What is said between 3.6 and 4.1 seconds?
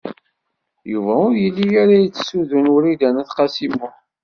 Muḥ.